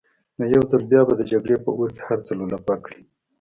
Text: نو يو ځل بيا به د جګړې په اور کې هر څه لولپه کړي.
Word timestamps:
نو 0.37 0.43
يو 0.53 0.63
ځل 0.71 0.83
بيا 0.91 1.01
به 1.07 1.13
د 1.17 1.21
جګړې 1.31 1.57
په 1.63 1.69
اور 1.77 1.89
کې 1.95 2.01
هر 2.09 2.19
څه 2.25 2.31
لولپه 2.39 2.75
کړي. 2.83 3.01